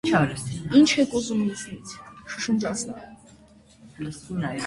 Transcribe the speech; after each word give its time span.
-Ի՞նչ 0.77 0.87
եք 1.01 1.11
ուզում 1.19 1.43
ինձնից,- 1.49 1.91
շշնջաց 2.37 2.83
նա: 2.89 4.55